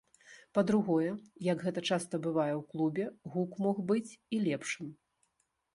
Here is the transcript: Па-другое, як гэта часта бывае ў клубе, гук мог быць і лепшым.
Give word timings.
Па-другое, 0.57 1.11
як 1.51 1.57
гэта 1.65 1.79
часта 1.89 2.21
бывае 2.25 2.49
ў 2.59 2.61
клубе, 2.73 3.05
гук 3.37 3.51
мог 3.69 3.77
быць 3.93 4.07
і 4.37 4.43
лепшым. 4.51 4.87